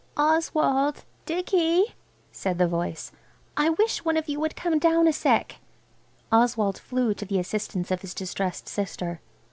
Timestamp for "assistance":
7.37-7.91